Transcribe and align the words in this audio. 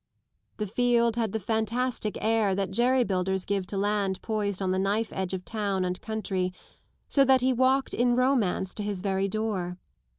The 0.57 0.65
field 0.65 1.15
had 1.15 1.31
the 1.31 1.39
fantastic 1.39 2.17
air 2.21 2.55
that 2.55 2.71
jerry 2.71 3.03
builders 3.03 3.45
give 3.45 3.67
to 3.67 3.77
land 3.77 4.19
poised 4.23 4.59
on 4.59 4.71
the 4.71 4.79
knife 4.79 5.13
edge 5.13 5.31
of 5.35 5.45
town 5.45 5.85
and 5.85 6.01
country, 6.01 6.51
so 7.07 7.23
that 7.23 7.41
he 7.41 7.53
walked 7.53 7.93
in 7.93 8.15
romance 8.15 8.73
to 8.73 8.81
his 8.83 9.01
very 9.01 9.27
door. 9.27 9.77